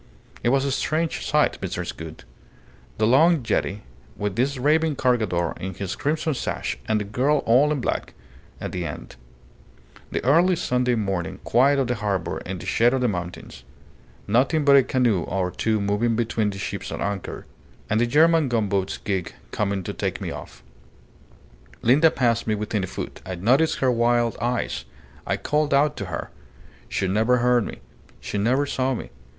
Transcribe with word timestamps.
It 0.41 0.49
was 0.49 0.65
a 0.65 0.71
strange 0.71 1.23
sight, 1.23 1.61
Mrs. 1.61 1.95
Gould: 1.95 2.25
the 2.97 3.05
long 3.05 3.43
jetty, 3.43 3.83
with 4.17 4.35
this 4.35 4.57
raving 4.57 4.95
Cargador 4.95 5.55
in 5.59 5.75
his 5.75 5.95
crimson 5.95 6.33
sash 6.33 6.75
and 6.87 6.99
the 6.99 7.03
girl 7.05 7.43
all 7.45 7.71
in 7.71 7.81
black, 7.81 8.15
at 8.59 8.71
the 8.71 8.83
end; 8.83 9.15
the 10.09 10.25
early 10.25 10.55
Sunday 10.55 10.95
morning 10.95 11.37
quiet 11.43 11.77
of 11.77 11.85
the 11.85 11.93
harbour 11.93 12.39
in 12.47 12.57
the 12.57 12.65
shade 12.65 12.95
of 12.95 13.01
the 13.01 13.07
mountains; 13.07 13.63
nothing 14.25 14.65
but 14.65 14.75
a 14.75 14.81
canoe 14.81 15.21
or 15.21 15.51
two 15.51 15.79
moving 15.79 16.15
between 16.15 16.49
the 16.49 16.57
ships 16.57 16.91
at 16.91 16.99
anchor, 16.99 17.45
and 17.87 18.01
the 18.01 18.07
German 18.07 18.49
gunboat's 18.49 18.97
gig 18.97 19.35
coming 19.51 19.83
to 19.83 19.93
take 19.93 20.19
me 20.19 20.31
off. 20.31 20.63
Linda 21.83 22.09
passed 22.09 22.47
me 22.47 22.55
within 22.55 22.83
a 22.83 22.87
foot. 22.87 23.21
I 23.23 23.35
noticed 23.35 23.77
her 23.81 23.91
wild 23.91 24.35
eyes. 24.41 24.85
I 25.27 25.37
called 25.37 25.75
out 25.75 25.95
to 25.97 26.05
her. 26.05 26.31
She 26.89 27.07
never 27.07 27.37
heard 27.37 27.65
me. 27.67 27.81
She 28.19 28.39
never 28.39 28.65
saw 28.65 28.95
me. 28.95 29.11